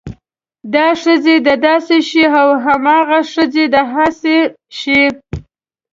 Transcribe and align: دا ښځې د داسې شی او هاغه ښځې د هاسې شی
دا 0.73 0.87
ښځې 1.01 1.35
د 1.47 1.49
داسې 1.67 1.97
شی 2.09 2.23
او 2.39 2.47
هاغه 2.63 3.19
ښځې 3.33 3.65
د 3.73 3.75
هاسې 3.93 4.37
شی 4.79 5.01